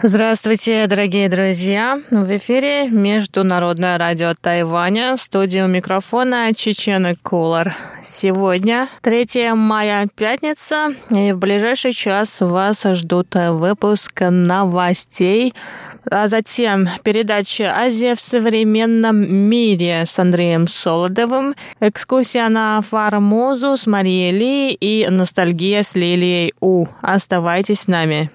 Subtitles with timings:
[0.00, 2.00] Здравствуйте, дорогие друзья!
[2.12, 7.74] В эфире Международное радио Тайваня, студию микрофона Чечены Кулар.
[8.00, 15.52] Сегодня 3 мая, пятница, и в ближайший час вас ждут выпуск новостей,
[16.08, 24.30] а затем передача «Азия в современном мире» с Андреем Солодовым, экскурсия на Формозу с Марией
[24.30, 26.86] Ли и ностальгия с Лилией У.
[27.02, 28.30] Оставайтесь с нами.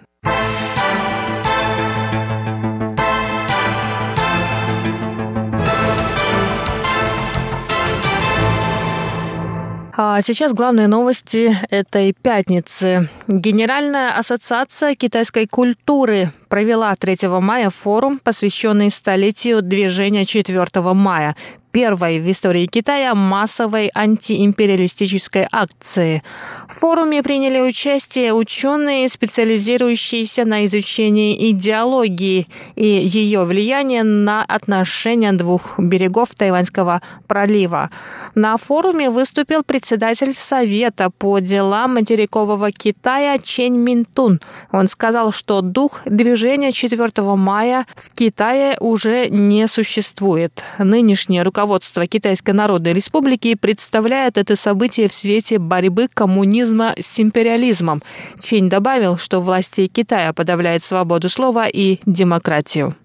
[9.96, 13.10] А сейчас главные новости этой пятницы.
[13.28, 21.36] Генеральная ассоциация китайской культуры провела 3 мая форум, посвященный столетию движения 4 мая
[21.74, 26.22] первой в истории Китая массовой антиимпериалистической акции.
[26.68, 35.80] В форуме приняли участие ученые, специализирующиеся на изучении идеологии и ее влияния на отношения двух
[35.80, 37.90] берегов Тайваньского пролива.
[38.36, 44.40] На форуме выступил председатель Совета по делам материкового Китая Чен Минтун.
[44.72, 50.64] Он сказал, что дух движения 4 мая в Китае уже не существует.
[50.78, 58.04] Нынешнее руководство руководство Китайской Народной Республики представляет это событие в свете борьбы коммунизма с империализмом.
[58.42, 62.96] Чень добавил, что власти Китая подавляют свободу слова и демократию.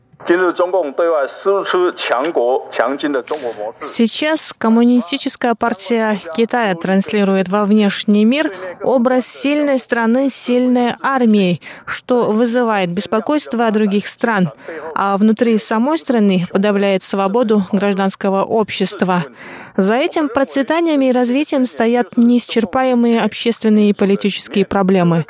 [3.80, 8.52] Сейчас Коммунистическая партия Китая транслирует во внешний мир
[8.82, 14.50] образ сильной страны сильной армией, что вызывает беспокойство других стран,
[14.94, 19.24] а внутри самой страны подавляет свободу гражданского общества.
[19.76, 25.24] За этим процветанием и развитием стоят неисчерпаемые общественные и политические проблемы.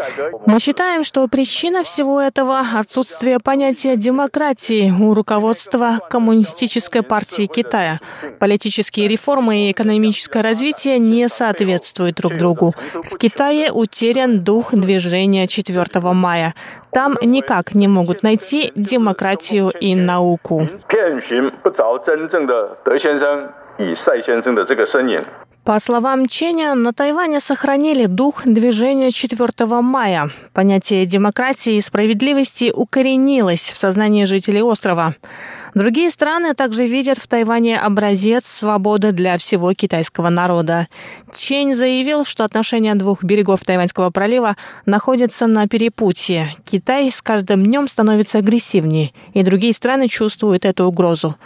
[0.46, 7.98] Мы считаем, что причина всего этого— отсутствие понятия демократии, у руководства Коммунистической партии Китая.
[8.38, 12.74] Политические реформы и экономическое развитие не соответствуют друг другу.
[12.94, 16.54] В Китае утерян дух движения 4 мая.
[16.92, 20.68] Там никак не могут найти демократию и науку.
[25.68, 30.30] По словам Ченя, на Тайване сохранили дух движения 4 мая.
[30.54, 35.14] Понятие демократии и справедливости укоренилось в сознании жителей острова.
[35.74, 40.88] Другие страны также видят в Тайване образец свободы для всего китайского народа.
[41.34, 44.56] Чень заявил, что отношения двух берегов Тайваньского пролива
[44.86, 46.54] находятся на перепутье.
[46.64, 51.36] Китай с каждым днем становится агрессивнее, и другие страны чувствуют эту угрозу.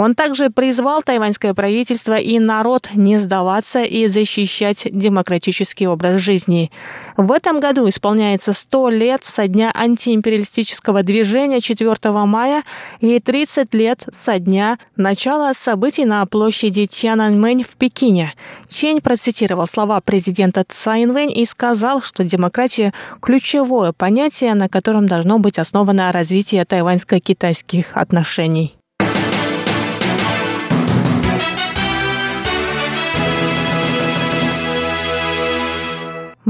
[0.00, 6.70] Он также призвал тайваньское правительство и народ не сдаваться и защищать демократический образ жизни.
[7.18, 12.62] В этом году исполняется 100 лет со дня антиимпериалистического движения 4 мая
[13.00, 18.34] и 30 лет со дня начала событий на площади Тяньаньмэнь в Пекине.
[18.68, 25.38] Чень процитировал слова президента Цай Инвэнь и сказал, что демократия– ключевое понятие, на котором должно
[25.38, 28.79] быть основано развитие тайваньско-китайских отношений.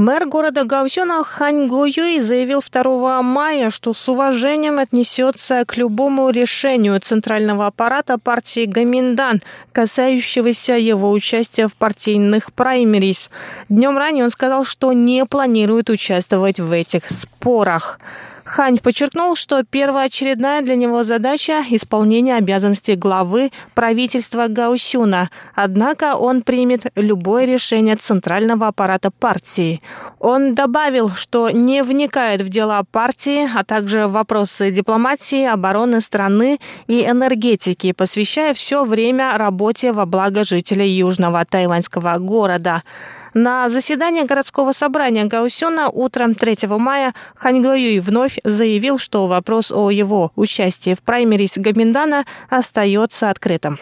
[0.01, 6.99] Мэр города Гаусюна Хань Го заявил 2 мая, что с уважением отнесется к любому решению
[6.99, 13.29] центрального аппарата партии Гаминдан, касающегося его участия в партийных праймерис.
[13.69, 17.99] Днем ранее он сказал, что не планирует участвовать в этих спорах.
[18.51, 25.29] Хань подчеркнул, что первоочередная для него задача– исполнение обязанностей главы правительства Гаусюна.
[25.55, 29.81] Однако он примет любое решение центрального аппарата партии.
[30.19, 36.59] Он добавил, что не вникает в дела партии, а также в вопросы дипломатии, обороны страны
[36.87, 42.83] и энергетики, посвящая все время работе во благо жителей южного тайваньского города.
[43.33, 49.89] На заседании городского собрания Гаусюна утром 3 мая Хань Гаюй вновь заявил, что вопрос о
[49.89, 53.79] его участии в праймерис Гаминдана остается открытым.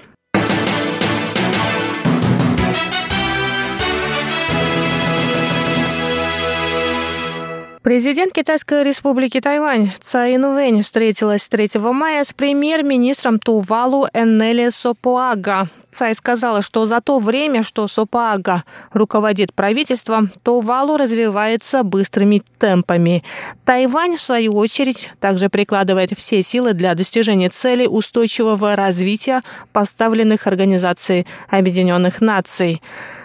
[7.81, 15.69] Президент Китайской республики Тайвань Цай Инвэнь встретилась 3 мая с премьер-министром Тувалу Эннели Сопуага.
[15.91, 23.24] Цай сказала, что за то время, что Сопаага руководит правительством, Тувалу развивается быстрыми темпами.
[23.65, 29.41] Тайвань, в свою очередь, также прикладывает все силы для достижения целей устойчивого развития,
[29.74, 32.81] поставленных Организацией Объединенных Наций.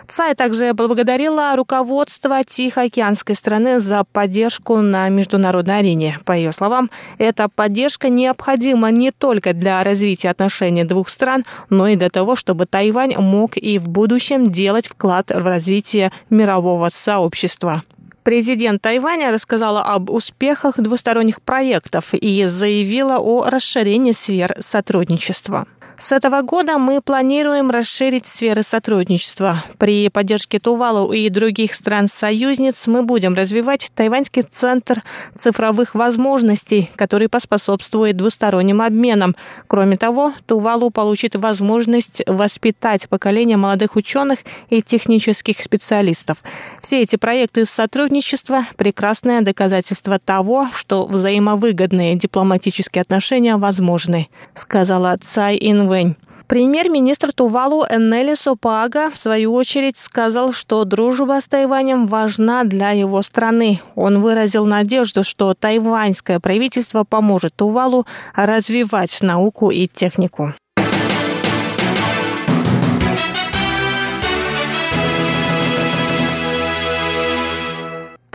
[0.08, 6.18] Цай также поблагодарила руководство Тихоокеанской страны за поддержку на международной арене.
[6.24, 11.96] По ее словам, эта поддержка необходима не только для развития отношений двух стран, но и
[11.96, 17.82] для того, чтобы Тайвань мог и в будущем делать вклад в развитие мирового сообщества.
[18.24, 25.66] Президент Тайваня рассказала об успехах двусторонних проектов и заявила о расширении сфер сотрудничества.
[25.96, 29.62] С этого года мы планируем расширить сферы сотрудничества.
[29.78, 35.02] При поддержке Тувалу и других стран-союзниц мы будем развивать Тайваньский центр
[35.36, 39.36] цифровых возможностей, который поспособствует двусторонним обменам.
[39.68, 46.38] Кроме того, Тувалу получит возможность воспитать поколение молодых ученых и технических специалистов.
[46.80, 55.83] Все эти проекты сотрудничества– прекрасное доказательство того, что взаимовыгодные дипломатические отношения возможны, сказала Цай Ин
[55.88, 56.16] Вэнь.
[56.46, 63.22] Премьер-министр Тувалу Эннели Сопага, в свою очередь, сказал, что дружба с Тайванем важна для его
[63.22, 63.80] страны.
[63.94, 70.52] Он выразил надежду, что тайваньское правительство поможет Тувалу развивать науку и технику.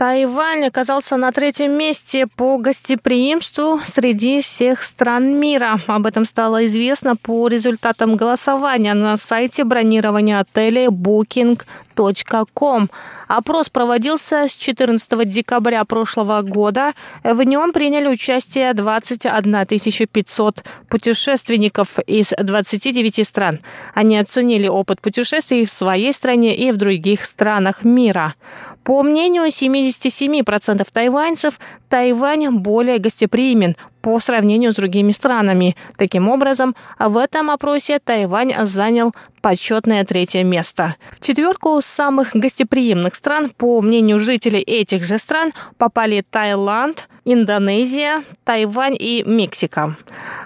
[0.00, 5.78] Тайвань оказался на третьем месте по гостеприимству среди всех стран мира.
[5.86, 12.88] Об этом стало известно по результатам голосования на сайте бронирования отелей booking.com.
[13.28, 16.94] Опрос проводился с 14 декабря прошлого года.
[17.22, 19.66] В нем приняли участие 21
[20.10, 23.60] 500 путешественников из 29 стран.
[23.92, 28.34] Они оценили опыт путешествий в своей стране и в других странах мира.
[28.82, 31.58] По мнению 70 57% тайваньцев
[31.88, 35.76] Тайвань более гостеприимен по сравнению с другими странами.
[35.96, 40.96] Таким образом, в этом опросе Тайвань занял почетное третье место.
[41.10, 48.96] В четверку самых гостеприимных стран, по мнению жителей этих же стран, попали Таиланд, Индонезия, Тайвань
[48.98, 49.96] и Мексика.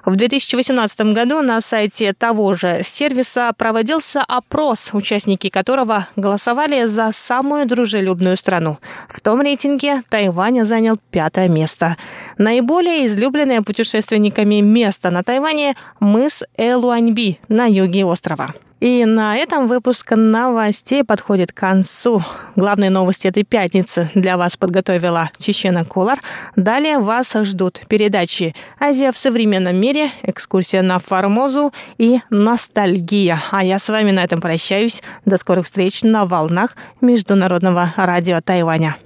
[0.04, 7.66] В 2018 году на сайте того же сервиса проводился опрос, участники которого голосовали за самую
[7.66, 8.78] дружелюбную страну.
[9.08, 11.96] В том рейтинге Тайвань занял пятое место.
[12.38, 13.04] Наиболее
[13.44, 18.54] излюбленное путешественниками место на Тайване– мыс Элуаньби на юге острова.
[18.80, 22.22] И на этом выпуск новостей подходит к концу.
[22.56, 26.20] Главные новости этой пятницы для вас подготовила Чечена Кулар.
[26.56, 33.40] Далее вас ждут передачи «Азия в современном мире», «Экскурсия на Формозу» и «Ностальгия».
[33.50, 35.02] А я с вами на этом прощаюсь.
[35.24, 38.96] До скорых встреч на волнах Международного радио Тайваня.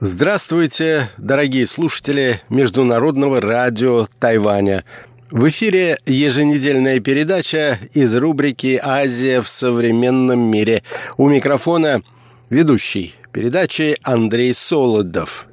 [0.00, 4.84] Здравствуйте, дорогие слушатели Международного радио Тайваня.
[5.32, 10.84] В эфире еженедельная передача из рубрики «Азия в современном мире».
[11.16, 12.02] У микрофона
[12.48, 15.48] ведущий передачи Андрей Солодов.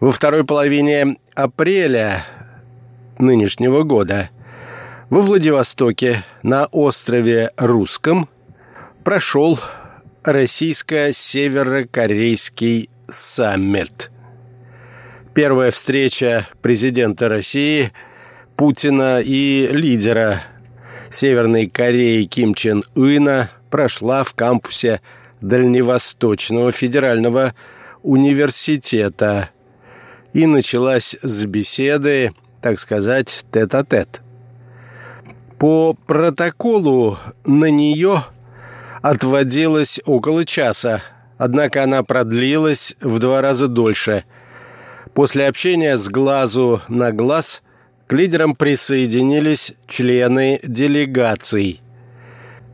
[0.00, 2.24] Во второй половине апреля
[3.18, 4.30] нынешнего года
[5.10, 8.26] во Владивостоке на острове Русском
[9.04, 9.60] прошел
[10.22, 14.10] российско-северокорейский саммит.
[15.34, 17.92] Первая встреча президента России,
[18.56, 20.42] Путина и лидера
[21.10, 25.00] Северной Кореи Ким Чен Ына прошла в кампусе
[25.40, 27.54] Дальневосточного федерального
[28.02, 29.50] университета
[30.32, 34.22] и началась с беседы, так сказать, тет-а-тет.
[35.58, 38.22] По протоколу на нее
[39.02, 41.02] отводилось около часа,
[41.38, 44.24] однако она продлилась в два раза дольше.
[45.14, 47.62] После общения с глазу на глаз
[48.06, 51.80] к лидерам присоединились члены делегаций.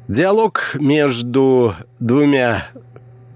[0.09, 2.67] Диалог между двумя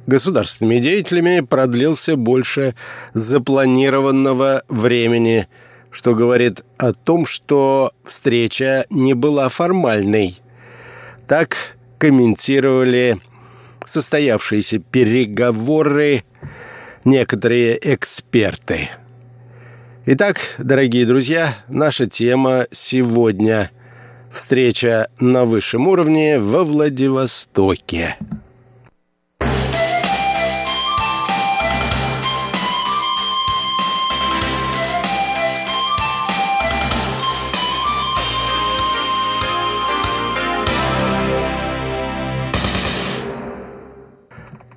[0.06, 2.74] государственными деятелями продлился больше
[3.12, 5.46] запланированного времени,
[5.90, 10.40] что говорит о том, что встреча не была формальной.
[11.26, 13.20] Так комментировали
[13.84, 16.24] состоявшиеся переговоры
[17.04, 18.90] некоторые эксперты.
[20.06, 23.70] Итак, дорогие друзья, наша тема сегодня–
[24.34, 28.16] встреча на высшем уровне во Владивостоке.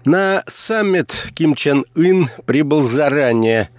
[0.07, 3.69] На саммит Ким Чен Ын прибыл заранее.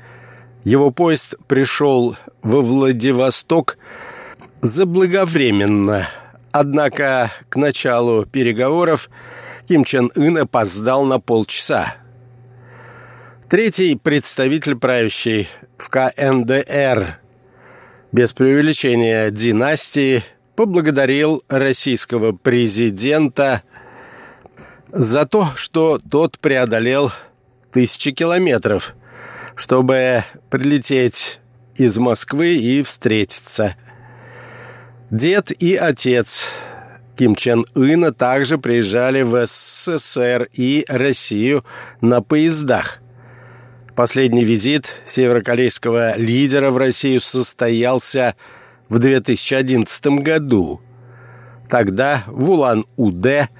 [0.62, 3.78] Его поезд пришел во Владивосток
[4.60, 6.06] заблаговременно.
[6.52, 9.08] Однако к началу переговоров
[9.66, 11.94] Ким Чен Ын опоздал на полчаса.
[13.48, 17.20] Третий представитель правящей в КНДР
[18.12, 20.22] без преувеличения династии
[20.56, 23.62] поблагодарил российского президента–
[24.92, 27.12] за то, что тот преодолел
[27.70, 28.94] тысячи километров,
[29.54, 31.40] чтобы прилететь
[31.76, 33.76] из Москвы и встретиться.
[35.10, 36.46] Дед и отец
[37.16, 41.64] Ким Чен Ына также приезжали в СССР и Россию
[42.00, 43.00] на поездах.
[43.96, 48.36] Последний визит северокорейского лидера в Россию состоялся
[48.88, 50.80] в 2011 году.
[51.68, 53.48] Тогда в Улан-Удэ–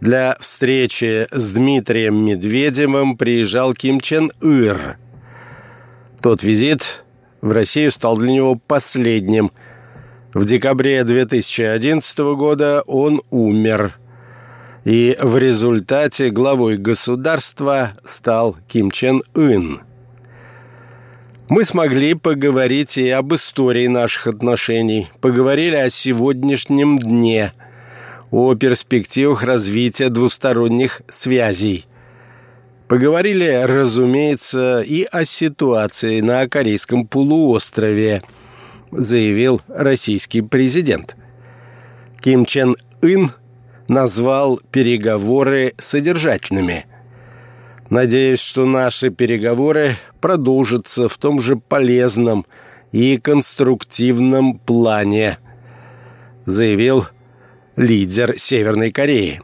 [0.00, 4.98] для встречи с Дмитрием Медведевым приезжал Ким Чен Ир.
[6.22, 7.04] Тот визит
[7.40, 9.50] в Россию стал для него последним.
[10.34, 13.98] В декабре 2011 года он умер.
[14.84, 19.80] И в результате главой государства стал Ким Чен Ын.
[21.48, 27.52] Мы смогли поговорить и об истории наших отношений, поговорили о сегодняшнем дне–
[28.30, 31.86] о перспективах развития двусторонних связей.
[32.88, 38.22] Поговорили, разумеется, и о ситуации на Корейском полуострове,
[38.90, 41.16] заявил российский президент.
[42.20, 43.30] Ким Чен Ын
[43.88, 46.86] назвал переговоры содержательными.
[47.90, 52.46] Надеюсь, что наши переговоры продолжатся в том же полезном
[52.92, 55.38] и конструктивном плане,
[56.44, 57.06] заявил
[57.78, 59.40] лидер Северной Кореи.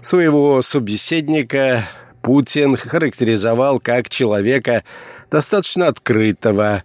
[0.00, 1.84] Своего собеседника
[2.22, 4.84] Путин характеризовал как человека
[5.30, 6.82] достаточно открытого,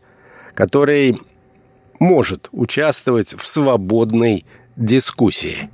[0.53, 1.17] который
[1.99, 5.69] может участвовать в свободной дискуссии.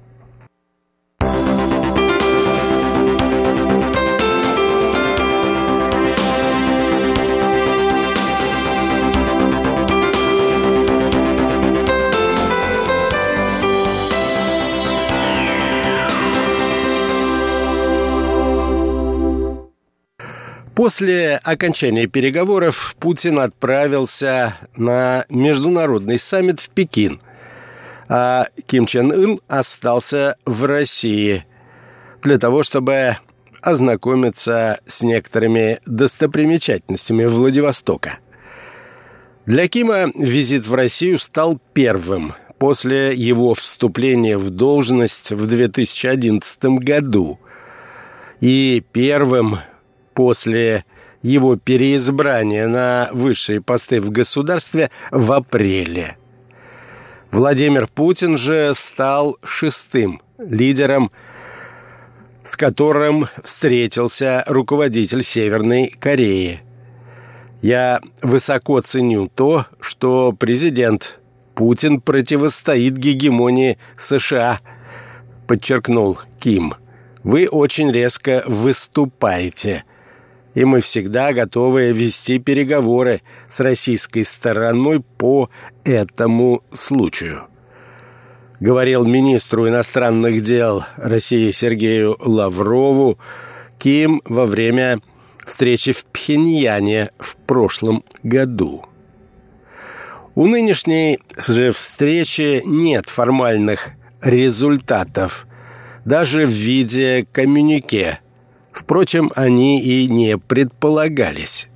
[20.79, 27.19] После окончания переговоров Путин отправился на международный саммит в Пекин,
[28.07, 31.43] а Ким Чен Ын остался в России
[32.21, 33.17] для того, чтобы
[33.61, 38.19] ознакомиться с некоторыми достопримечательностями Владивостока.
[39.45, 47.37] Для Кима визит в Россию стал первым после его вступления в должность в 2011 году
[48.39, 49.57] и первым
[50.19, 50.83] после
[51.21, 56.17] его переизбрания на высшие посты в государстве в апреле.
[57.31, 61.09] Владимир Путин же стал шестым лидером,
[62.43, 66.63] с которым встретился руководитель Северной Кореи.
[67.61, 71.21] Я высоко ценю то, что президент
[71.55, 74.59] Путин противостоит гегемонии США,
[75.47, 76.73] подчеркнул Ким.
[77.23, 79.85] Вы очень резко выступаете–
[80.53, 85.49] и мы всегда готовы вести переговоры с российской стороной по
[85.83, 87.47] этому случаю.
[88.59, 93.17] Говорил министру иностранных дел России Сергею Лаврову
[93.77, 94.99] Ким во время
[95.45, 98.85] встречи в Пхеньяне в прошлом году.
[100.35, 103.91] У нынешней же встречи нет формальных
[104.21, 105.47] результатов,
[106.05, 108.19] даже в виде коммюнике–
[108.79, 111.67] Впрочем, они и не предполагались.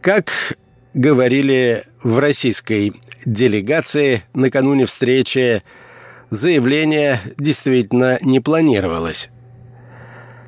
[0.00, 0.56] Как
[0.94, 2.94] говорили в российской
[3.26, 5.64] делегации накануне встречи,
[6.30, 9.30] заявление действительно не планировалось.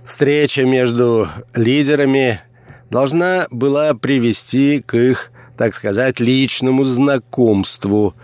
[0.06, 2.40] Встреча между лидерами
[2.88, 8.14] должна была привести к их, так сказать, личному знакомству,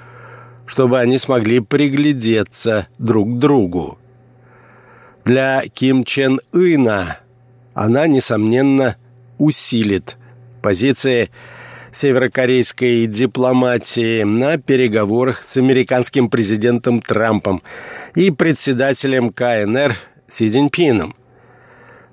[0.69, 4.00] чтобы они смогли приглядеться друг к другу.
[5.25, 7.19] Для Ким Чен Ына
[7.75, 8.97] она, несомненно,
[9.39, 10.17] усилит
[10.63, 11.31] позиции
[11.91, 17.63] северокорейской дипломатии на переговорах с американским президентом Трампом
[18.15, 19.97] и председателем КНР
[20.29, 21.17] Си Цзиньпином.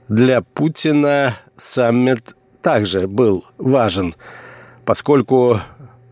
[0.07, 4.15] Для Путина саммит также был важен,
[4.85, 5.59] поскольку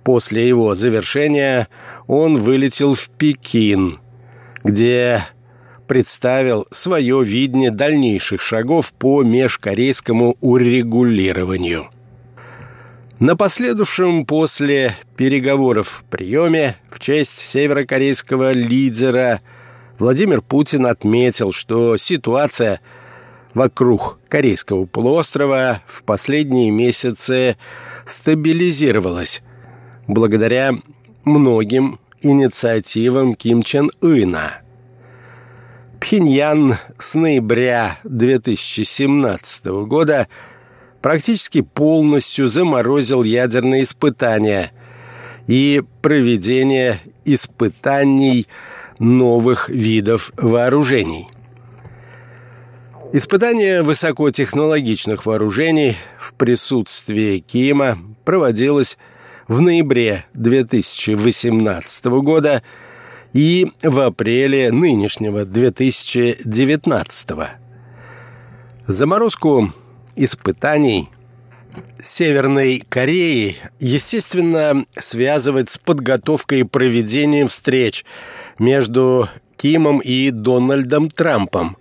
[0.04, 1.68] после его завершения
[2.08, 3.92] он вылетел в Пекин,
[4.64, 5.26] где
[5.88, 11.90] представил свое видение дальнейших шагов по межкорейскому урегулированию.
[13.20, 19.40] На последовавшем после переговоров приеме в честь северокорейского лидера
[20.00, 22.82] Владимир Путин отметил, что ситуация
[23.54, 27.56] вокруг Корейского полуострова в последние месяцы
[28.04, 29.42] стабилизировалась
[30.08, 30.74] благодаря
[31.24, 34.65] многим инициативам Ким Чен Ына.
[36.06, 40.28] Пхеньян с ноября 2017 года–
[41.02, 44.72] практически полностью заморозил ядерные испытания
[45.48, 48.46] и проведение испытаний
[49.00, 51.28] новых видов вооружений.
[53.12, 59.00] Испытание высокотехнологичных вооружений в присутствии Кима проводилось
[59.48, 62.62] в ноябре 2018 года
[63.36, 67.30] и в апреле нынешнего 2019.
[68.88, 69.74] Заморозку
[70.16, 71.10] испытаний
[72.02, 78.06] Северной Кореи, естественно, связывать с подготовкой и проведением встреч
[78.58, 79.28] между
[79.58, 81.76] Кимом и Дональдом Трампом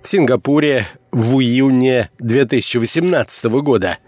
[0.00, 3.98] в Сингапуре в июне 2018 года.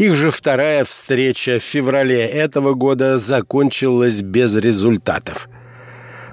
[0.00, 5.46] Их же вторая встреча в феврале этого года закончилась без результатов.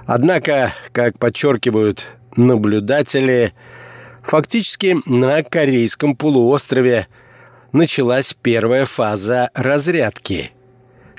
[0.06, 2.06] Однако, как подчеркивают
[2.38, 3.52] наблюдатели,
[4.24, 7.08] Фактически на Корейском полуострове
[7.72, 10.52] началась первая фаза разрядки.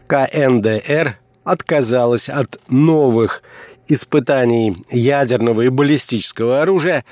[0.06, 3.42] КНДР отказалась от новых
[3.88, 7.04] испытаний ядерного и баллистического оружия,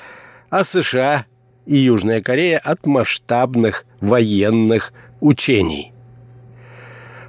[0.51, 1.25] а США
[1.65, 5.93] и Южная Корея от масштабных военных учений.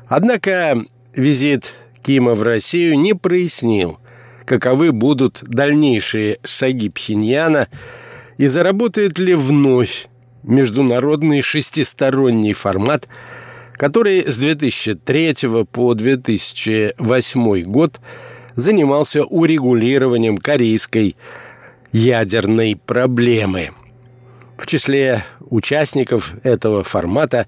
[0.08, 4.00] Однако визит Кима в Россию не прояснил,
[4.45, 7.67] каковы будут дальнейшие шаги Пхеньяна–
[8.38, 10.08] и заработает ли вновь
[10.43, 13.08] международный шестисторонний формат,
[13.73, 15.36] который с 2003
[15.71, 18.00] по 2008 год
[18.56, 21.15] занимался урегулированием корейской
[21.91, 23.71] ядерной проблемы.
[24.58, 27.48] В числе участников этого формата,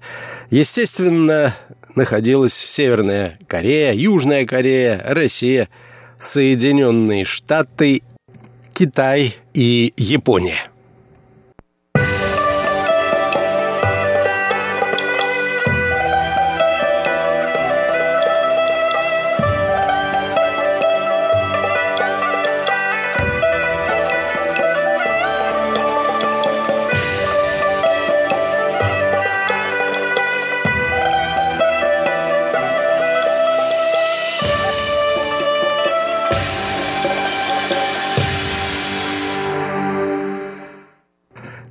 [0.50, 1.54] естественно,
[1.94, 5.68] находилась Северная Корея, Южная Корея, Россия,
[6.18, 8.02] Соединенные Штаты,
[8.72, 10.62] Китай и Япония.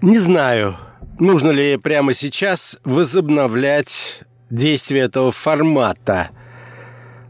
[0.02, 0.78] Не знаю,
[1.20, 6.30] нужно ли прямо сейчас возобновлять действие этого формата,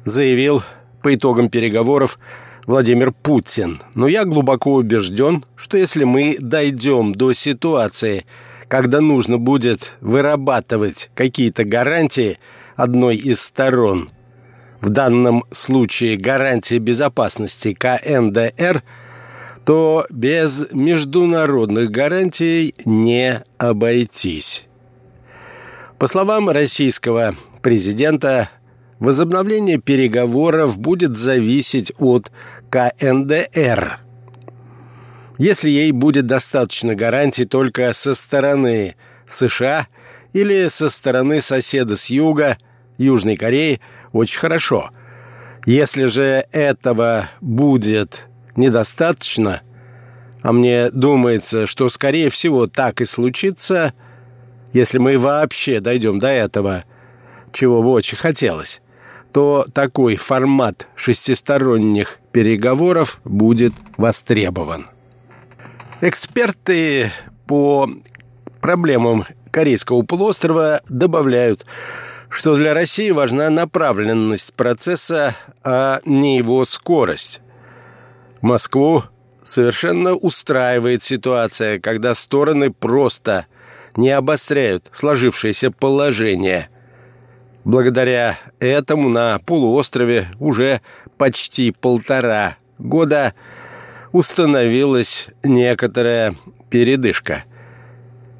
[0.03, 0.62] заявил
[1.01, 2.19] по итогам переговоров
[2.67, 3.82] Владимир Путин.
[3.95, 8.27] Но я глубоко убежден, что если мы дойдем до ситуации,
[8.67, 12.38] когда нужно будет вырабатывать какие-то гарантии
[12.75, 14.12] одной из сторон,
[14.79, 18.84] в данном случае гарантии безопасности КНДР–
[19.65, 24.65] то без международных гарантий не обойтись.
[25.98, 28.50] По словам российского президента,
[29.00, 32.32] возобновление переговоров будет зависеть от
[32.69, 34.00] КНДР.
[35.38, 38.95] Если ей будет достаточно гарантий только со стороны
[39.26, 39.88] США
[40.34, 42.58] или со стороны соседа с юга,
[42.98, 43.80] Южной Кореи,
[44.12, 44.91] очень хорошо.
[45.65, 49.62] Если же этого будет недостаточно,
[50.41, 53.93] а мне думается, что, скорее всего, так и случится,
[54.73, 56.85] если мы вообще дойдем до этого,
[57.51, 58.81] чего бы очень хотелось,
[59.33, 64.88] то такой формат шестисторонних переговоров будет востребован.
[66.01, 67.12] Эксперты
[67.47, 67.89] по
[68.62, 71.65] проблемам Корейского полуострова добавляют,
[72.29, 77.41] что для России важна направленность процесса, а не его скорость.
[78.41, 79.04] Москву
[79.43, 83.47] совершенно устраивает ситуация, когда стороны просто
[83.97, 86.69] не обостряют сложившееся положение.
[87.65, 90.82] Благодаря этому на полуострове уже
[91.17, 93.34] почти полтора года
[94.12, 96.36] установилась некоторая
[96.69, 97.43] передышка.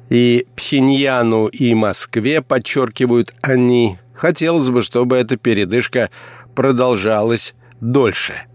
[0.08, 6.10] И Пхеньяну и Москве, подчеркивают они, хотелось бы, чтобы эта передышка
[6.54, 8.42] продолжалась дольше–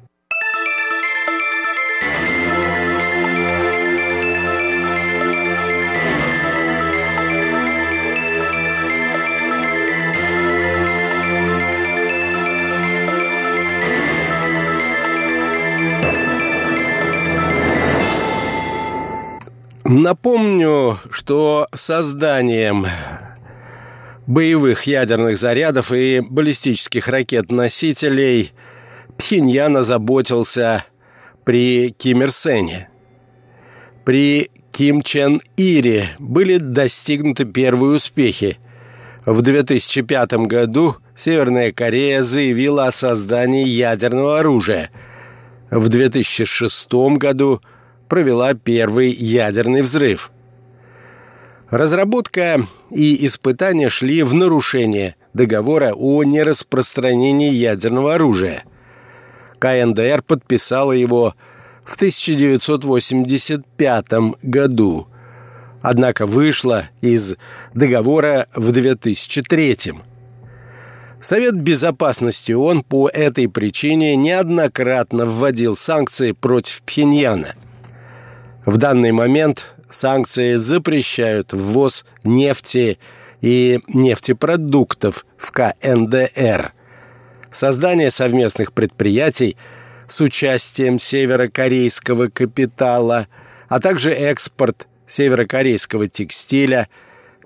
[19.88, 22.88] Напомню, что созданием
[24.26, 28.52] боевых ядерных зарядов и баллистических ракет-носителей
[29.16, 30.86] Пхеньян озаботился
[31.44, 32.90] при Ким Ир Сене.
[34.04, 38.58] При Ким Чен Ире были достигнуты первые успехи.
[39.28, 44.90] В 2005 году Северная Корея заявила о создании ядерного оружия.
[45.70, 47.62] В 2006 году–
[48.08, 50.32] провела первый ядерный взрыв.
[51.70, 58.64] Разработка и испытания шли в нарушение договора о нераспространении ядерного оружия.
[59.60, 61.34] КНДР подписала его
[61.84, 64.06] в 1985
[64.44, 65.08] году,
[65.82, 67.36] однако вышла из
[67.74, 69.94] договора в 2003
[71.18, 77.56] Совет Безопасности ООН по этой причине неоднократно вводил санкции против Пхеньяна–
[78.66, 83.00] в данный момент санкции запрещают ввоз нефти
[83.42, 86.74] и нефтепродуктов в КНДР.
[87.50, 89.56] Создание совместных предприятий
[90.08, 93.28] с участием северокорейского капитала,
[93.68, 96.90] а также экспорт северокорейского текстиля,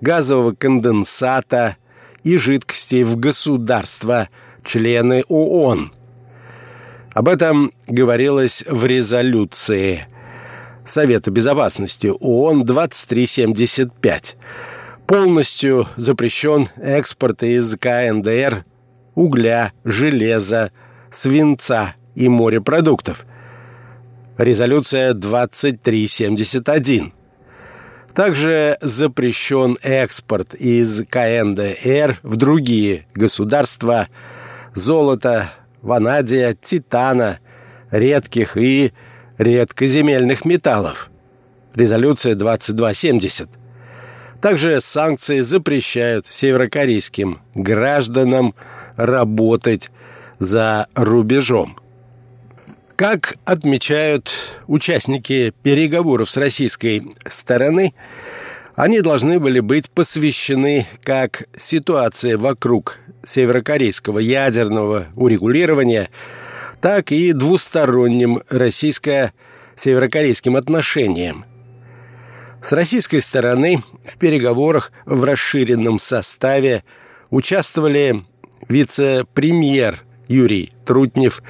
[0.00, 1.76] газового конденсата
[2.24, 4.28] и жидкостей в государства,
[4.64, 5.92] члены ООН.
[7.12, 10.06] Об этом говорилось в резолюции–
[10.84, 14.36] Совета Безопасности ООН 2375.
[15.06, 18.64] Полностью запрещен экспорт из КНДР
[19.14, 20.72] угля, железа,
[21.10, 23.26] свинца и морепродуктов.
[24.38, 27.12] Резолюция 2371.
[28.14, 34.08] Также запрещен экспорт из КНДР в другие государства
[34.72, 37.38] золота, ванадия, титана,
[37.90, 38.92] редких и
[39.40, 41.10] редкоземельных металлов.
[41.74, 43.48] Резолюция 2270.
[44.40, 48.54] Также санкции запрещают северокорейским гражданам
[48.96, 49.90] работать
[50.38, 51.78] за рубежом.
[52.96, 54.30] Как отмечают
[54.66, 57.94] участники переговоров с российской стороны,
[58.76, 66.10] они должны были быть посвящены как ситуации вокруг северокорейского ядерного урегулирования–
[66.80, 71.44] так и двусторонним российско-северокорейским отношениям.
[72.62, 76.84] С российской стороны в переговорах в расширенном составе
[77.30, 78.24] участвовали
[78.68, 81.42] вице-премьер Юрий Трутнев,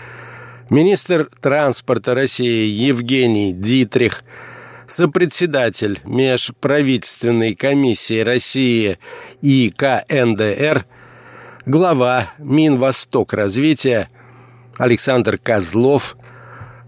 [0.69, 4.23] министр транспорта России Евгений Дитрих,
[4.87, 8.99] сопредседатель Межправительственной комиссии России
[9.43, 10.87] и КНДР,
[11.67, 14.09] глава Минвосток развития–
[14.81, 16.17] Александр Козлов,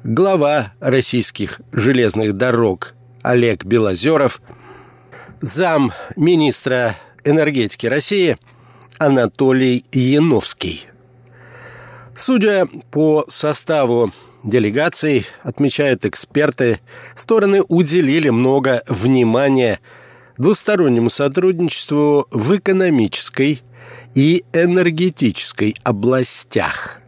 [0.03, 4.41] глава российских железных дорог Олег Белозеров,
[5.41, 8.39] зам министра энергетики России
[8.97, 10.87] Анатолий Яновский.
[12.15, 14.11] Судя по составу
[14.43, 16.81] делегаций, отмечают эксперты,
[17.15, 19.81] стороны уделили много внимания
[20.39, 23.61] двустороннему сотрудничеству в экономической
[24.15, 27.02] и энергетической областях.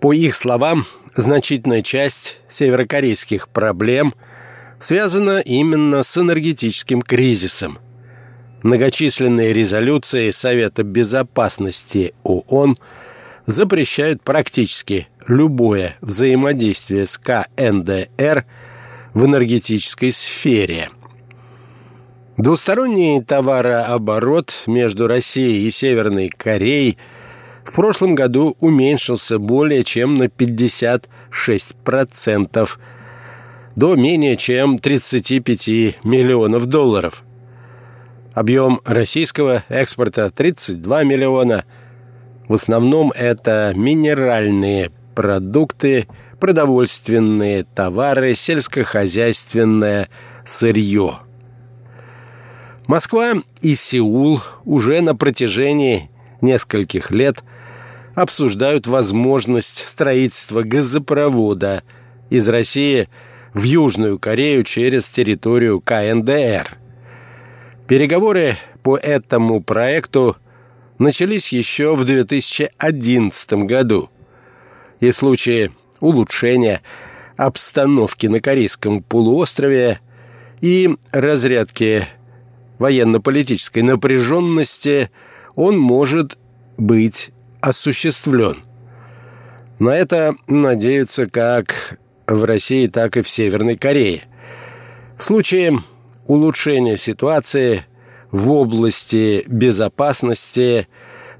[0.00, 0.84] По их словам,
[1.14, 4.14] значительная часть северокорейских проблем
[4.78, 7.78] связана именно с энергетическим кризисом.
[8.62, 12.76] Многочисленные резолюции Совета Безопасности ООН
[13.46, 18.44] запрещают практически любое взаимодействие с КНДР
[19.14, 20.90] в энергетической сфере.
[22.36, 26.98] Двусторонний товарооборот между Россией и Северной Кореей–
[27.68, 32.68] в прошлом году уменьшился более чем на 56%,
[33.76, 35.68] до менее чем 35
[36.04, 37.22] миллионов долларов.
[38.32, 41.64] Объем российского экспорта 32 миллиона.
[42.48, 46.08] В основном это минеральные продукты,
[46.40, 50.08] продовольственные товары, сельскохозяйственное
[50.44, 51.18] сырье.
[52.86, 57.44] Москва и Сеул уже на протяжении нескольких лет
[58.18, 61.84] обсуждают возможность строительства газопровода
[62.30, 63.08] из России
[63.54, 66.78] в Южную Корею через территорию КНДР.
[67.86, 70.36] Переговоры по этому проекту
[70.98, 74.10] начались еще в 2011 году.
[74.98, 76.82] И в случае улучшения
[77.36, 80.00] обстановки на Корейском полуострове
[80.60, 82.08] и разрядки
[82.80, 85.08] военно-политической напряженности
[85.54, 86.36] он может
[86.76, 87.30] быть
[87.68, 88.56] осуществлен.
[89.78, 94.22] На это надеются как в России, так и в Северной Корее.
[95.16, 95.78] В случае
[96.26, 97.84] улучшения ситуации
[98.30, 100.88] в области безопасности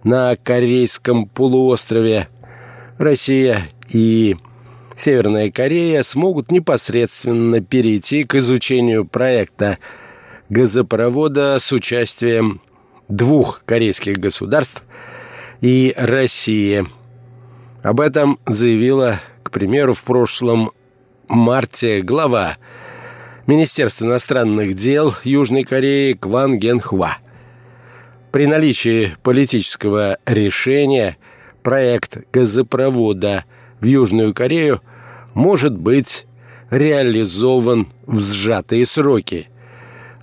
[0.04, 2.28] на Корейском полуострове
[2.98, 4.36] Россия и
[4.94, 9.78] Северная Корея смогут непосредственно перейти к изучению проекта
[10.48, 12.60] газопровода с участием
[13.08, 14.84] двух корейских государств
[15.60, 16.86] и России.
[17.82, 20.72] Об этом заявила, к примеру, в прошлом
[21.28, 22.56] марте глава
[23.46, 27.18] Министерства иностранных дел Южной Кореи Кван Ген Хва.
[28.30, 31.16] При наличии политического решения
[31.62, 33.44] проект газопровода
[33.80, 34.82] в Южную Корею
[35.34, 36.26] может быть
[36.70, 39.48] реализован в сжатые сроки.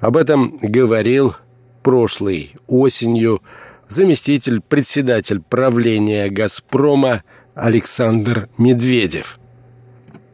[0.01, 1.35] Об этом говорил
[1.81, 3.41] прошлой осенью
[3.87, 7.23] заместитель председатель правления «Газпрома»
[7.55, 9.39] Александр Медведев–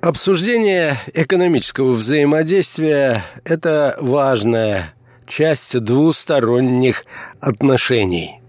[0.02, 4.96] Обсуждение экономического взаимодействия– это важная
[5.28, 7.06] часть двусторонних
[7.40, 8.42] отношений.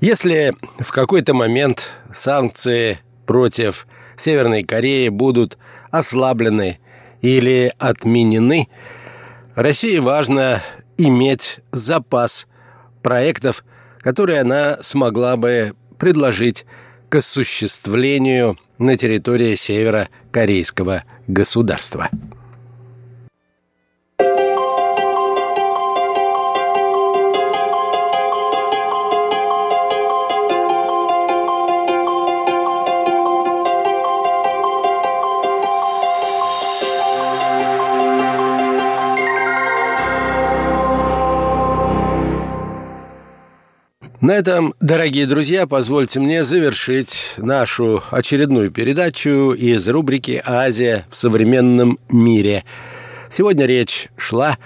[0.00, 3.86] Если в какой-то момент санкции против
[4.16, 5.56] Северной Кореи будут
[5.92, 6.80] ослаблены
[7.20, 8.66] или отменены,
[9.54, 10.64] России важно
[10.98, 12.48] иметь запас
[13.04, 13.64] проектов,
[14.00, 16.66] которые она смогла бы предложить
[17.08, 22.08] к осуществлению на территории северо-корейского государства.
[44.20, 51.98] На этом, дорогие друзья, позвольте мне завершить нашу очередную передачу из рубрики «Азия в современном
[52.10, 52.64] мире».
[53.30, 54.58] Сегодня речь шла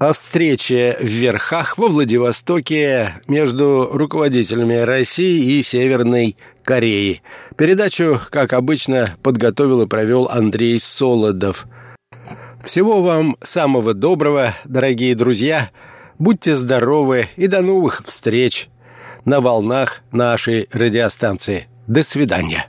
[0.00, 7.22] о встрече в Верхах во Владивостоке между руководителями России и Северной Кореи.
[7.56, 11.68] Передачу, как обычно, подготовил и провел Андрей Солодов.
[12.64, 15.70] Всего вам самого доброго, дорогие друзья–
[16.20, 18.68] Будьте здоровы и до новых встреч
[19.24, 21.66] на волнах нашей радиостанции.
[21.86, 22.66] До свидания.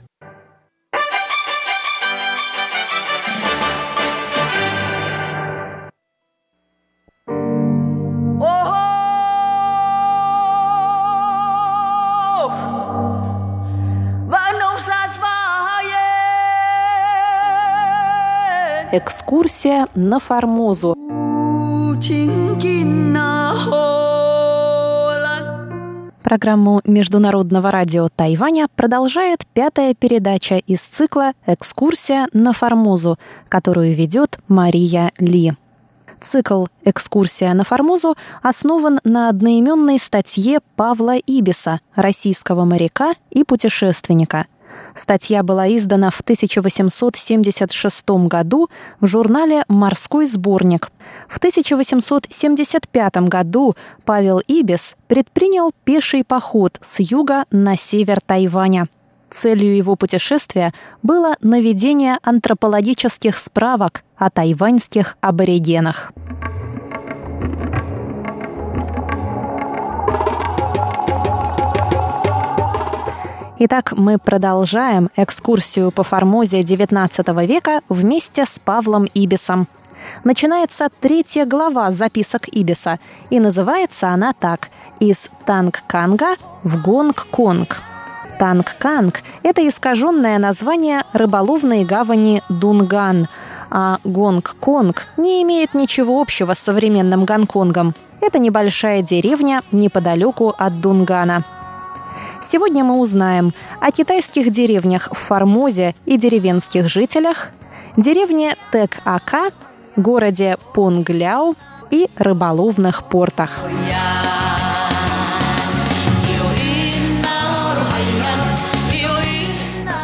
[18.94, 20.96] Экскурсия на Формозу.
[26.32, 33.18] Программу Международного радио Тайваня продолжает пятая передача из цикла «Экскурсия на Формозу»,
[33.50, 35.52] которую ведет Мария Ли.
[36.20, 44.46] Цикл «Экскурсия на Формозу» основан на одноименной статье Павла Ибиса, российского моряка и путешественника–
[44.94, 48.68] Статья была издана в 1876 году
[49.00, 50.90] в журнале «Морской сборник».
[51.28, 58.88] В 1875 году Павел Ибис предпринял пеший поход с юга на север Тайваня.
[59.30, 66.12] Целью его путешествия было наведение антропологических справок о тайваньских аборигенах.
[73.64, 79.68] Итак, мы продолжаем экскурсию по Формозе XIX века вместе с Павлом Ибисом.
[80.24, 82.98] Начинается третья глава записок Ибиса,
[83.30, 87.80] и называется она так «Из Танг-Канга в Гонг-Конг».
[88.40, 93.28] Танг-Канг– это искаженное название рыболовной гавани Дунган,
[93.70, 97.94] а Гонг-Конг не имеет ничего общего с современным Гонконгом.
[98.20, 101.44] Это небольшая деревня неподалеку от Дунгана–
[102.42, 107.50] Сегодня мы узнаем о китайских деревнях в Формозе и деревенских жителях,
[107.96, 109.52] деревне Тек-Ака,
[109.94, 111.54] городе Понгляу
[111.92, 113.50] и рыболовных портах.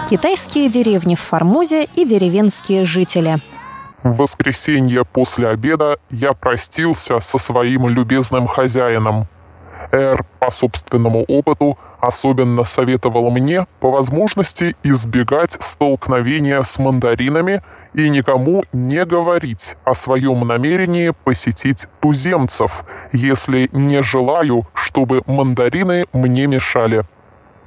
[0.09, 3.39] Китайские деревни в Формозе и деревенские жители.
[4.05, 9.27] В воскресенье после обеда я простился со своим любезным хозяином.
[9.91, 17.63] Эр, по собственному опыту, особенно советовал мне по возможности избегать столкновения с мандаринами
[17.95, 26.47] и никому не говорить о своем намерении посетить туземцев, если не желаю, чтобы мандарины мне
[26.47, 27.05] мешали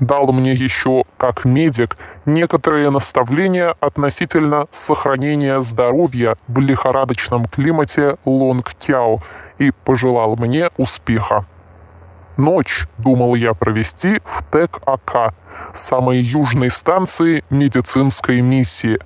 [0.02, 9.20] дал мне еще, как медик, некоторые наставления относительно сохранения здоровья в лихорадочном климате Лонг-Кяо
[9.60, 11.46] и пожелал мне успеха.
[12.38, 15.34] Ночь думал я провести в Тек-Ака,
[15.74, 19.00] самой южной станции медицинской миссии.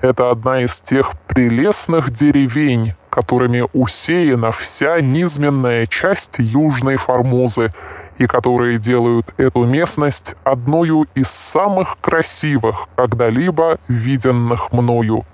[0.00, 7.72] Это одна из тех прелестных деревень, которыми усеяна вся низменная часть Южной Формозы–
[8.20, 15.24] и которые делают эту местность одной из самых красивых, когда-либо виденных мною.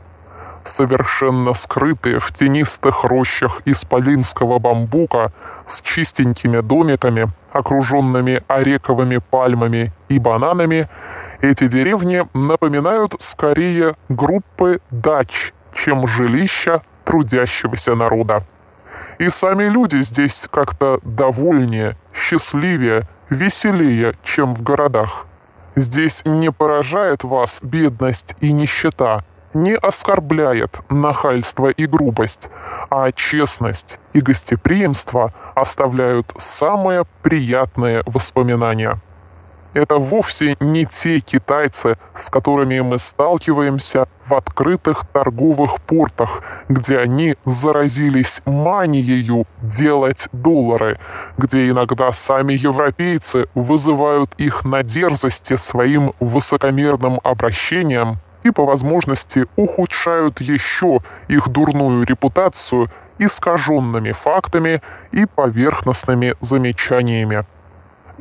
[0.66, 5.32] Совершенно скрытые в тенистых рощах исполинского бамбука
[5.64, 10.88] с чистенькими домиками, окруженными орековыми пальмами и бананами,
[11.40, 18.44] эти деревни напоминают скорее группы дач, чем жилища трудящегося народа.
[19.20, 25.26] И сами люди здесь как-то довольнее, счастливее, веселее, чем в городах.
[25.76, 29.22] Здесь не поражает вас бедность и нищета,
[29.56, 32.50] не оскорбляет нахальство и грубость,
[32.90, 39.00] а честность и гостеприимство оставляют самые приятные воспоминания.
[39.72, 47.36] Это вовсе не те китайцы, с которыми мы сталкиваемся в открытых торговых портах, где они
[47.44, 50.98] заразились манией делать доллары,
[51.36, 60.40] где иногда сами европейцы вызывают их на дерзости своим высокомерным обращением и по возможности ухудшают
[60.40, 62.86] еще их дурную репутацию
[63.18, 67.44] искаженными фактами и поверхностными замечаниями.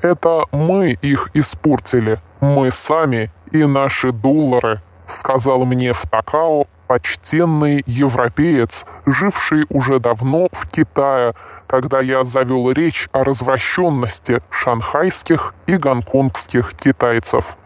[0.02, 8.86] Это мы их испортили, мы сами и наши доллары, сказал мне в Такао почтенный европеец,
[9.06, 11.34] живший уже давно в Китае,
[11.68, 17.58] когда я завел речь о развращенности шанхайских и гонконгских китайцев.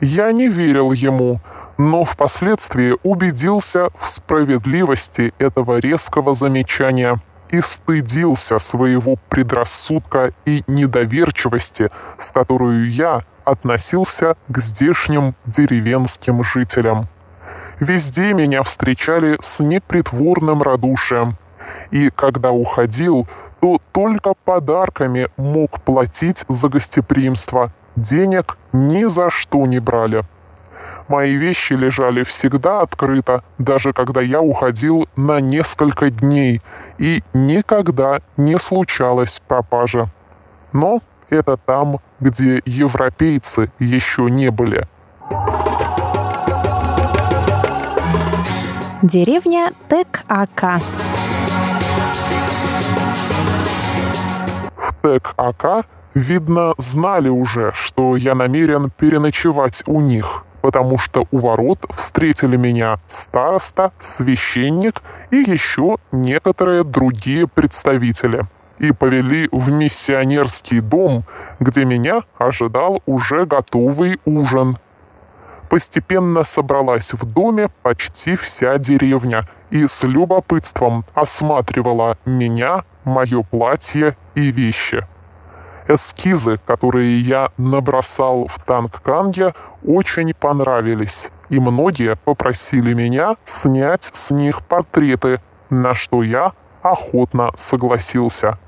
[0.00, 1.40] Я не верил ему,
[1.78, 7.20] но впоследствии убедился в справедливости этого резкого замечания–
[7.54, 17.08] и стыдился своего предрассудка и недоверчивости, с которой я относился к здешним деревенским жителям.
[17.80, 21.36] Везде меня встречали с непритворным радушием,
[21.90, 23.28] и когда уходил,
[23.60, 30.24] то только подарками мог платить за гостеприимство, денег ни за что не брали.
[31.08, 36.62] Мои вещи лежали всегда открыто, даже когда я уходил на несколько дней,
[36.96, 40.08] и никогда не случалось пропажа.
[40.72, 44.86] Но это там, где европейцы еще не были.
[49.02, 50.80] Деревня Тек-Ака.
[54.74, 61.84] В Тек-Ака, видно, знали уже, что я намерен переночевать у них– потому что у ворот
[61.90, 68.44] встретили меня староста, священник и еще некоторые другие представители
[68.78, 71.24] и повели в миссионерский дом,
[71.60, 74.78] где меня ожидал уже готовый ужин.
[75.68, 84.50] Постепенно собралась в доме почти вся деревня и с любопытством осматривала меня, мое платье и
[84.50, 85.06] вещи.
[85.86, 94.62] Эскизы, которые я набросал в Тангканге, очень понравились, и многие попросили меня снять с них
[94.62, 98.58] портреты, на что я охотно согласился.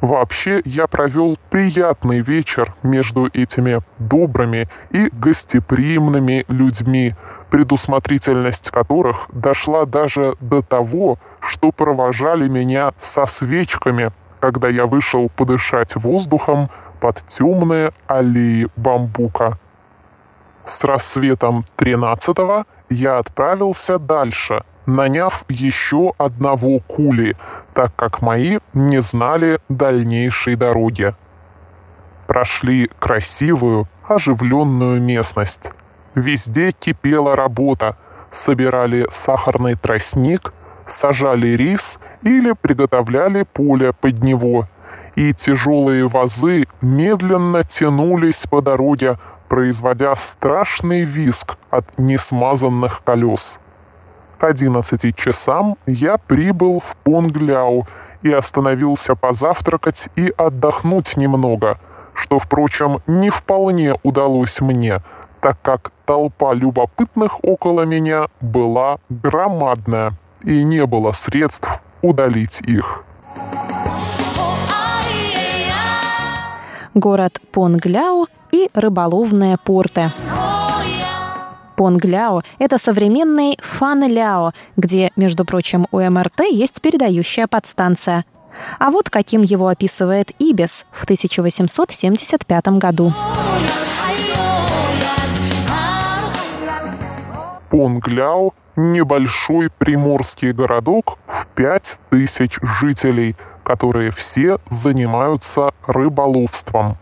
[0.00, 7.14] Вообще, я провел приятный вечер между этими добрыми и гостеприимными людьми,
[7.50, 15.94] предусмотрительность которых дошла даже до того, что провожали меня со свечками когда я вышел подышать
[15.96, 16.70] воздухом
[17.00, 19.58] под темные аллеи бамбука.
[20.64, 27.36] С рассветом 13-го я отправился дальше, наняв еще одного кули,
[27.74, 31.14] так как мои не знали дальнейшей дороги.
[32.26, 35.72] прошли красивую, оживленную местность.
[36.14, 37.96] Везде кипела работа.
[38.30, 40.52] Собирали сахарный тростник,
[40.90, 44.66] сажали рис или приготовляли поле под него.
[45.14, 49.18] И тяжелые вазы медленно тянулись по дороге,
[49.48, 53.60] производя страшный визг от несмазанных колес.
[54.38, 57.86] К 11 часам я прибыл в Понгляу
[58.22, 61.78] и остановился позавтракать и отдохнуть немного,
[62.14, 65.02] что, впрочем, не вполне удалось мне,
[65.40, 70.12] так как толпа любопытных около меня была громадная,
[70.44, 73.04] и не было средств удалить их.
[76.94, 80.10] Город Понгляу и рыболовные порты.
[81.76, 88.24] Понгляо– это современный Фанляо, где, между прочим, у МРТ есть передающая подстанция.
[88.78, 93.12] А вот каким его описывает Ибис в 1875 году.
[97.70, 106.96] Понгляо– небольшой приморский городок в 5000 жителей, которые все занимаются рыболовством.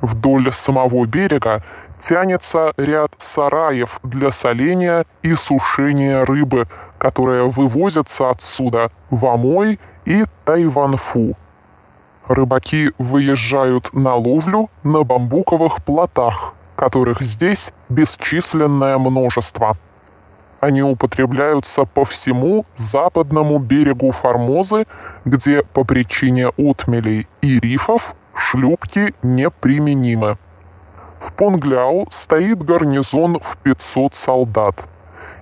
[0.00, 1.62] Вдоль самого берега
[1.98, 6.66] тянется ряд сараев для соления и сушения рыбы,
[6.98, 11.36] которые вывозятся отсюда в Амой и Тайванфу.
[12.28, 19.76] Рыбаки выезжают на ловлю на бамбуковых плотах, которых здесь бесчисленное множество.
[20.60, 24.86] Они употребляются по всему западному берегу Формозы,
[25.24, 30.36] где по причине отмелей и рифов шлюпки неприменимы.
[31.18, 34.88] В Понгляу стоит гарнизон в 500 солдат.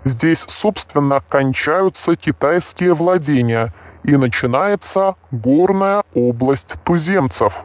[0.04, 7.64] Здесь, собственно, кончаются китайские владения и начинается горная область туземцев.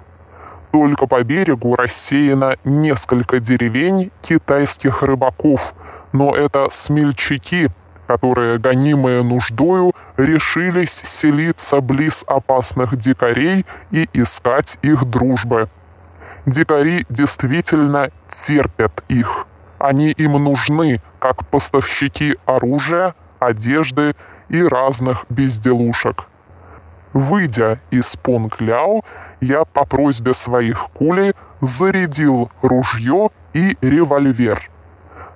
[0.72, 5.76] Только по берегу рассеяно несколько деревень китайских рыбаков,
[6.14, 7.70] но это смельчаки,
[8.08, 15.68] которые, гонимые нуждою, решились селиться близ опасных дикарей и искать их дружбы.
[16.46, 19.48] Дикари действительно терпят их.
[19.80, 24.16] Они им нужны, как поставщики оружия, одежды
[24.50, 26.26] и разных безделушек.
[27.14, 29.04] Выйдя из Понг-Ляо,
[29.42, 34.70] я по просьбе своих кулей зарядил ружье и револьвер.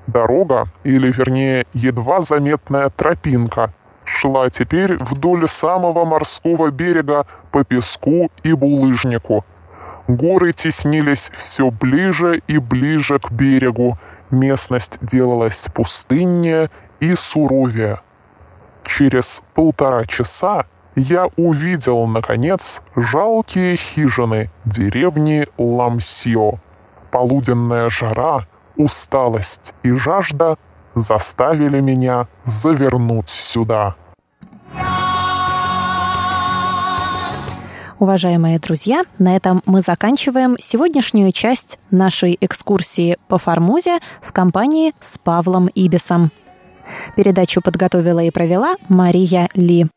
[0.08, 3.74] Дорога, или вернее едва заметная тропинка,
[4.06, 9.46] шла теперь вдоль самого морского берега по песку и булыжнику–
[10.08, 13.98] Горы теснились все ближе и ближе к берегу.
[14.32, 16.70] Местность делалась пустыннее
[17.02, 18.00] и суровее.
[18.86, 26.54] Через полтора часа я увидел, наконец, жалкие хижины деревни Ламсио.
[27.12, 28.48] Полуденная жара,
[28.78, 30.58] усталость и жажда
[30.96, 33.96] заставили меня завернуть сюда.
[38.00, 45.18] Уважаемые друзья, на этом мы заканчиваем сегодняшнюю часть нашей экскурсии по Формозе в компании с
[45.18, 46.32] Павлом Ибисом.
[47.16, 49.88] Передачу подготовила и провела Мария Ли.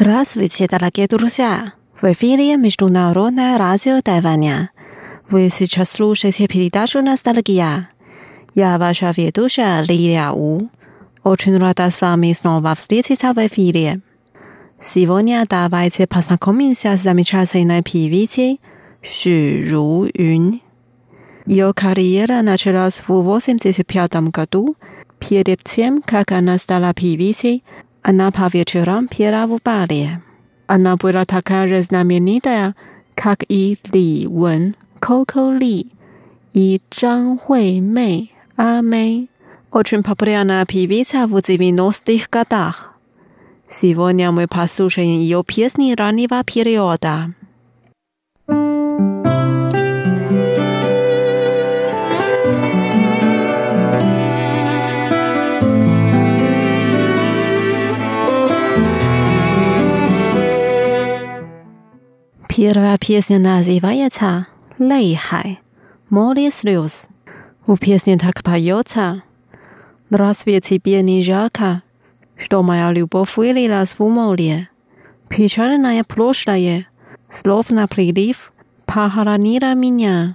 [0.00, 1.72] Здравствуйте, дорогие друзья!
[2.00, 4.70] В эфире Международное радио Тайваня.
[5.28, 7.88] Вы сейчас слушаете передачу «Ностальгия».
[8.54, 10.70] Я ваша ведущая Лилия У.
[11.24, 14.00] Очень рада с вами снова встретиться в эфире.
[14.80, 18.60] Сегодня давайте познакомимся с замечательной певицей
[19.02, 20.62] Ши Ру Юнь.
[21.44, 24.76] Ее карьера началась в 1985 году.
[25.18, 27.64] Перед тем, как она стала певицей,
[28.08, 30.22] она по вечерам пела в баре.
[30.66, 32.74] Она была такая знаменитая,
[33.14, 35.88] как и Ли Wen, Coco Ли
[36.54, 39.28] и Зhang Huimei, А Мэй.
[39.70, 42.94] Очень популярная певица в 90-х годах.
[43.68, 47.34] Сегодня мы послушаем ее песни раннего периода.
[62.60, 64.48] Первая песня называется
[64.80, 65.60] «Лейхай»
[66.10, 67.06] море слез.
[67.68, 69.22] В песне так поется
[70.10, 71.84] «Разве тебе не жарко?
[72.36, 74.70] что моя любовь вылилась в море.
[75.28, 76.88] Печальная прошлое,
[77.30, 78.52] словно прилив,
[78.86, 80.34] похоронила меня.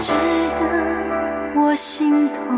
[0.00, 0.12] 值
[0.58, 2.49] 得我心痛。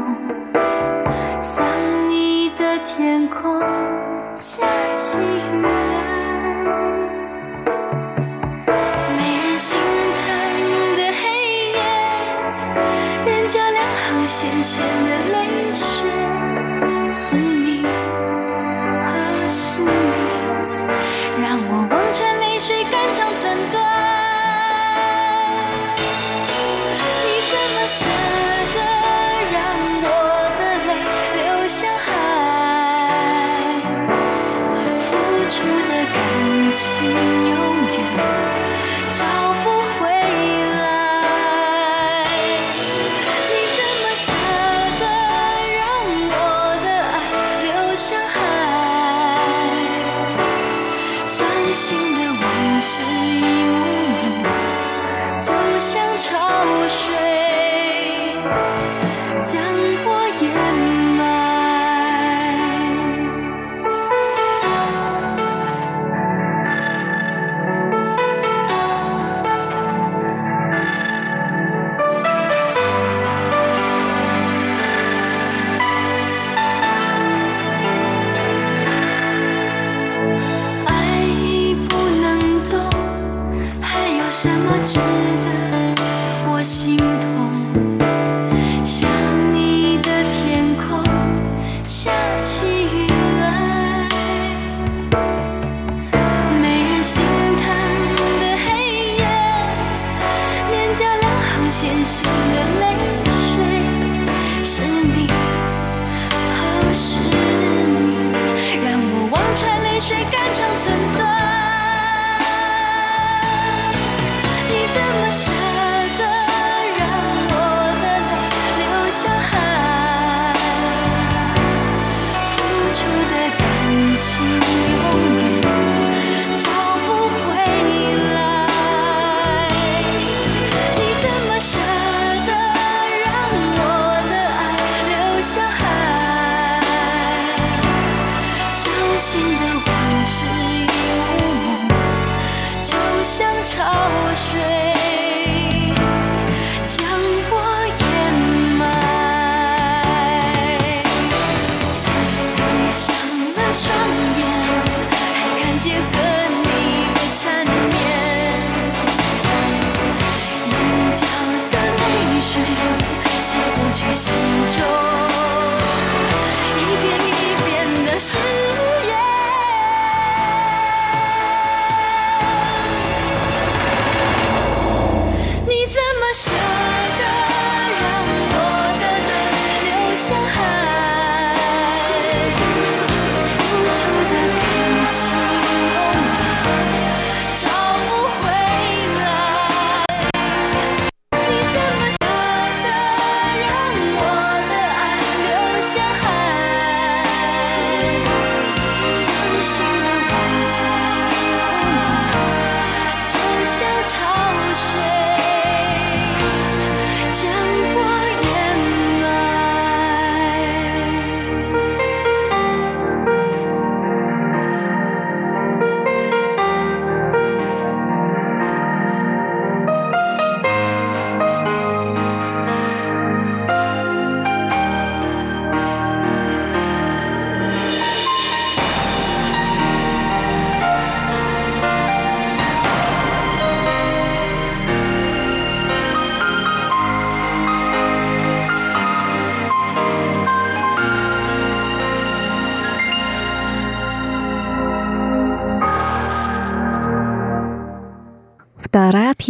[59.42, 59.60] 江
[60.04, 60.11] 湖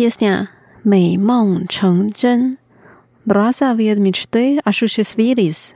[0.01, 0.49] песня
[0.83, 2.57] 美梦成真。
[3.25, 5.75] Razza від мечти осуществились.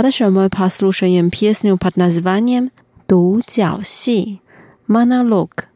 [0.00, 2.70] Zapraszamy, posłuchajmy pieśnię pod nazwaniem
[3.08, 4.40] Du Jiao Xi,
[4.88, 5.69] Monolog.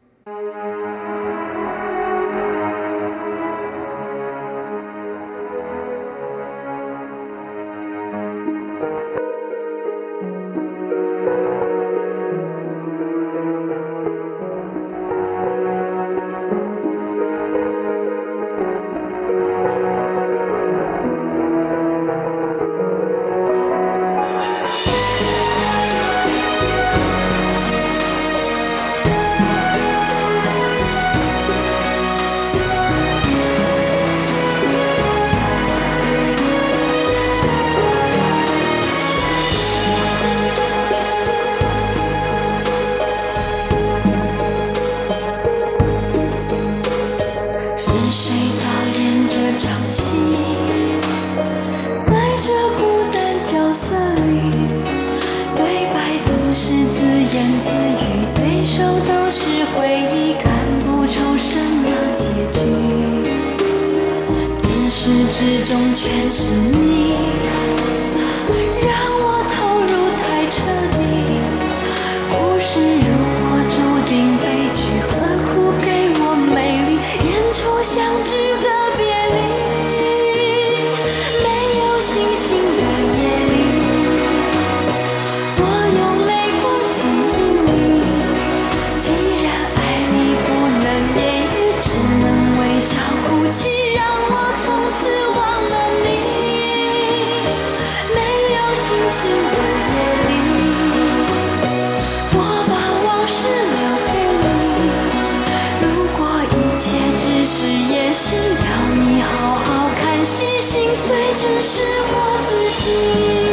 [111.45, 113.44] 只是我自己。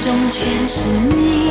[0.00, 1.49] 中全是你。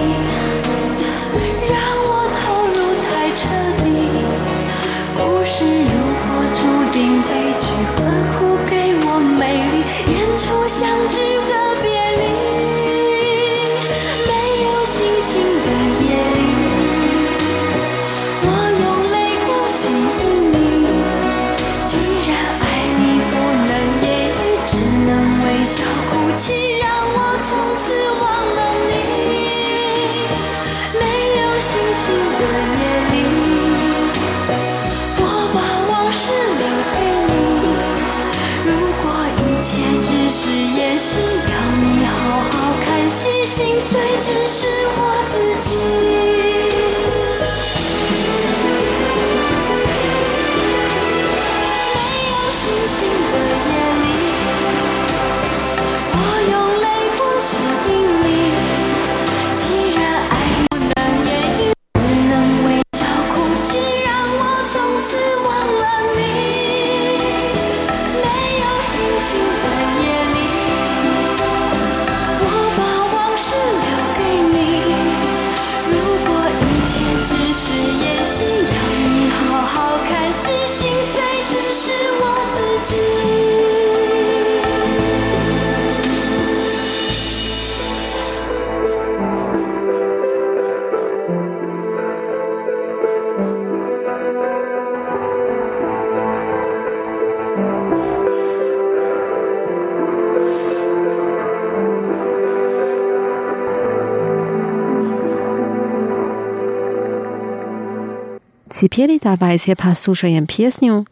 [108.80, 111.04] 皮皮里大巴车爬宿舍演皮斯牛，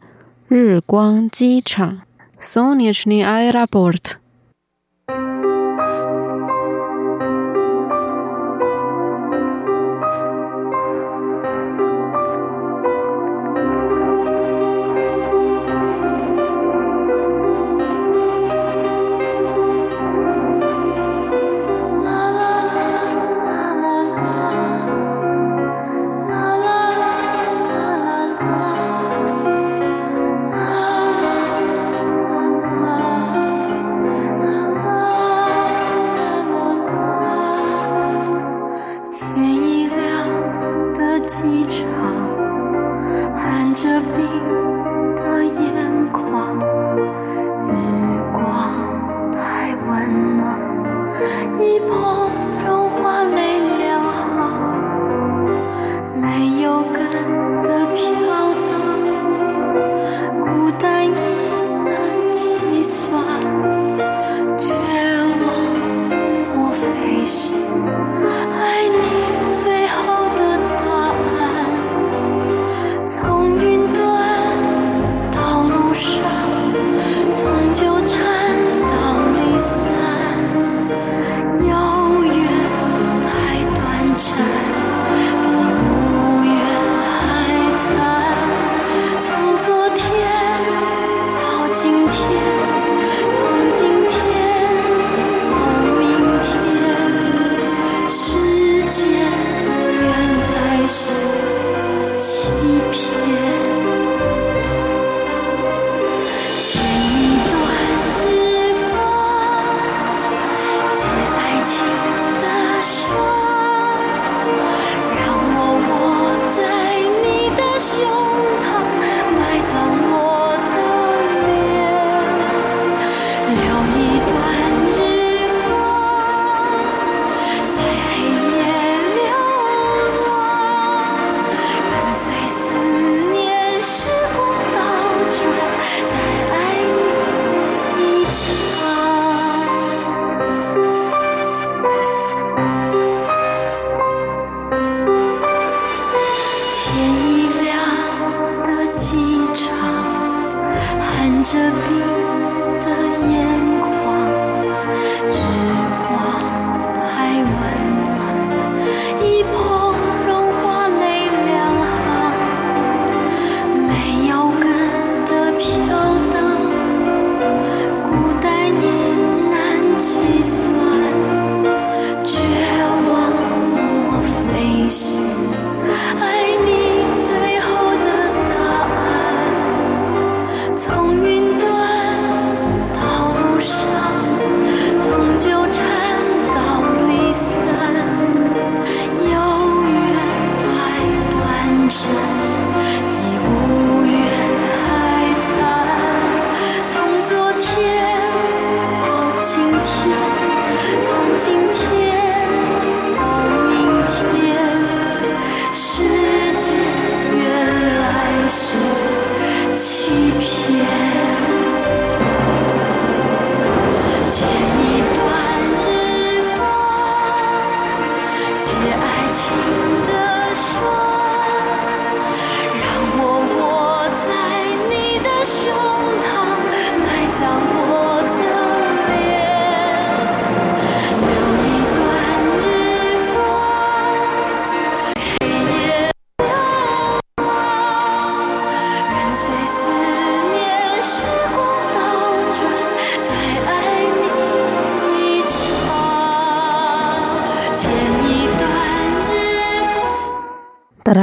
[0.48, 2.00] 日光机场
[2.40, 4.12] ，Sunnychni Airport。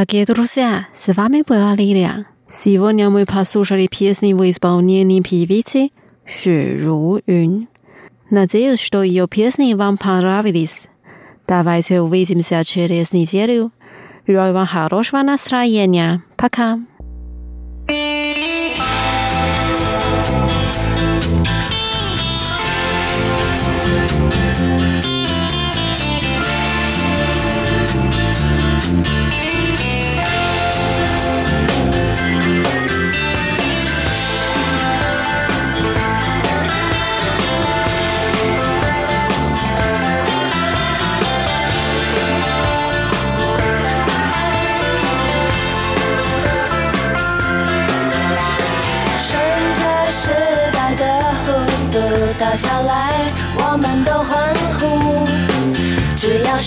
[0.05, 2.27] Дорогие друзья, с вами была Лилия.
[2.47, 5.89] Сегодня мы послушали песни в исполнении певицы
[6.27, 7.67] Ши Ру Юн.
[8.29, 10.89] Надеюсь, что ее песни вам понравились.
[11.47, 13.71] Давайте увидимся через неделю.
[14.27, 16.21] Желаю вам хорошего настроения.
[16.37, 16.77] Пока.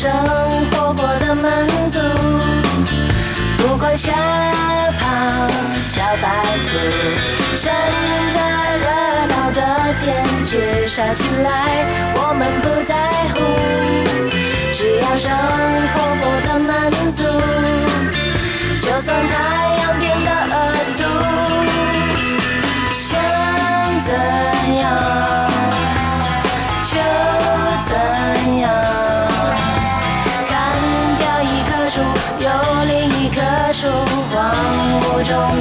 [0.01, 0.09] 生
[0.71, 1.99] 活过得满足，
[3.57, 5.49] 不管小跑
[5.83, 6.29] 小白
[6.63, 6.71] 兔，
[7.57, 7.73] 趁
[8.31, 8.39] 着
[8.79, 8.87] 热
[9.27, 9.61] 闹的
[9.99, 11.85] 店聚杀起来，
[12.15, 12.95] 我们不在
[13.35, 13.37] 乎。
[14.73, 15.37] 只要生
[15.93, 16.71] 活过得满
[17.11, 17.25] 足，
[18.81, 19.78] 就算太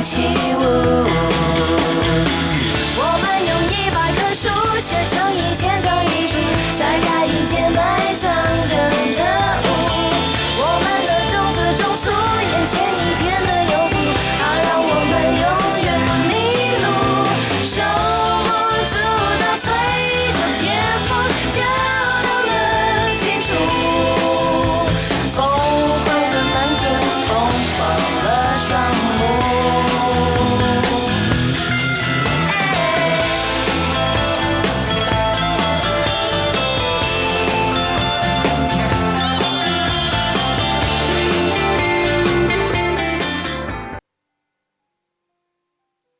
[0.01, 0.61] 起舞，
[2.99, 4.47] 我们用一百棵树
[4.79, 6.37] 写成一千张遗书，
[6.77, 7.26] 再盖。